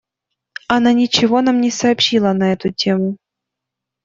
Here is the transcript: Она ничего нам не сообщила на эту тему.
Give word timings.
Она 0.67 0.93
ничего 0.93 1.41
нам 1.43 1.61
не 1.61 1.69
сообщила 1.69 2.33
на 2.33 2.53
эту 2.53 2.71
тему. 2.73 3.17